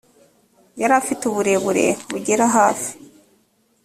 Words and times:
yari 0.79 0.93
afite 1.01 1.21
uburebure 1.25 1.85
bugera 2.09 2.45
hafi 2.55 2.91